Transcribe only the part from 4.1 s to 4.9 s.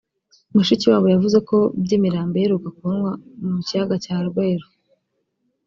Rweru